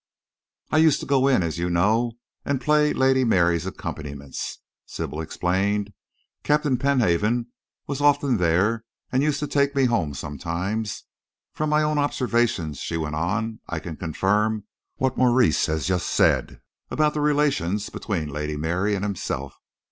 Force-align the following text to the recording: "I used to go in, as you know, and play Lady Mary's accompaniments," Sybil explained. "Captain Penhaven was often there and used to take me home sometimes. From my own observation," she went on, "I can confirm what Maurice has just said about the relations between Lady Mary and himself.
"I 0.71 0.77
used 0.79 0.99
to 1.01 1.05
go 1.05 1.27
in, 1.27 1.43
as 1.43 1.59
you 1.59 1.69
know, 1.69 2.13
and 2.43 2.59
play 2.59 2.91
Lady 2.91 3.23
Mary's 3.23 3.67
accompaniments," 3.67 4.57
Sybil 4.87 5.21
explained. 5.21 5.93
"Captain 6.41 6.77
Penhaven 6.77 7.51
was 7.85 8.01
often 8.01 8.37
there 8.37 8.83
and 9.11 9.21
used 9.21 9.39
to 9.41 9.47
take 9.47 9.75
me 9.75 9.85
home 9.85 10.15
sometimes. 10.15 11.03
From 11.53 11.69
my 11.69 11.83
own 11.83 11.99
observation," 11.99 12.73
she 12.73 12.97
went 12.97 13.13
on, 13.13 13.59
"I 13.69 13.77
can 13.77 13.95
confirm 13.95 14.63
what 14.95 15.17
Maurice 15.17 15.67
has 15.67 15.85
just 15.85 16.07
said 16.09 16.61
about 16.89 17.13
the 17.13 17.21
relations 17.21 17.91
between 17.91 18.27
Lady 18.27 18.57
Mary 18.57 18.95
and 18.95 19.05
himself. 19.05 19.53